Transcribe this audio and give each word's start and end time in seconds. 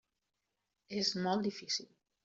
És 1.03 1.15
molt 1.27 1.47
difícil. 1.51 1.91